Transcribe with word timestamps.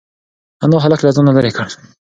انا 0.65 0.77
هلک 0.83 0.99
له 1.03 1.11
ځانه 1.15 1.31
لرې 1.37 1.51
کړ. 1.57 1.67